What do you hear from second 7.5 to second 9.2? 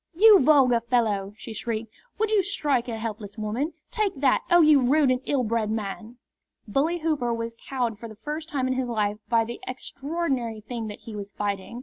cowed for the first time in his life